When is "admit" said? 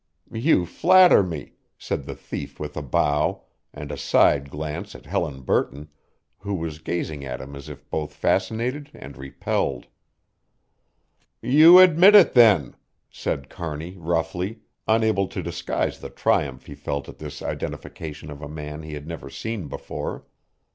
11.77-12.15